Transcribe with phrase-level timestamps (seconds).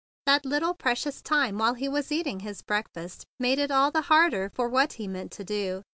[0.25, 4.49] That little precious time while he was eating his breakfast made it all the harder
[4.55, 5.83] for what he meant to do.